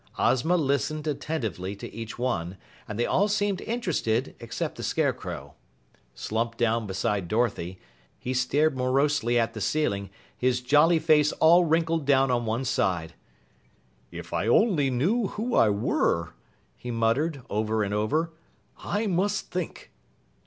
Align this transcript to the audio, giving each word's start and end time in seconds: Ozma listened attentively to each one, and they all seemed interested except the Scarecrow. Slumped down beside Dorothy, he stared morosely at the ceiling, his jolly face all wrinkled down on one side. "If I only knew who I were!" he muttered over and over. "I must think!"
Ozma 0.17 0.57
listened 0.57 1.05
attentively 1.05 1.75
to 1.75 1.93
each 1.93 2.17
one, 2.17 2.57
and 2.87 2.97
they 2.97 3.05
all 3.05 3.27
seemed 3.27 3.61
interested 3.61 4.33
except 4.39 4.73
the 4.77 4.81
Scarecrow. 4.81 5.53
Slumped 6.15 6.57
down 6.57 6.87
beside 6.87 7.27
Dorothy, 7.27 7.77
he 8.17 8.33
stared 8.33 8.75
morosely 8.75 9.37
at 9.37 9.53
the 9.53 9.61
ceiling, 9.61 10.09
his 10.35 10.59
jolly 10.59 10.97
face 10.97 11.31
all 11.33 11.65
wrinkled 11.65 12.07
down 12.07 12.31
on 12.31 12.47
one 12.47 12.65
side. 12.65 13.13
"If 14.09 14.33
I 14.33 14.47
only 14.47 14.89
knew 14.89 15.27
who 15.27 15.53
I 15.53 15.69
were!" 15.69 16.33
he 16.75 16.89
muttered 16.89 17.43
over 17.47 17.83
and 17.83 17.93
over. 17.93 18.33
"I 18.79 19.05
must 19.05 19.51
think!" 19.51 19.91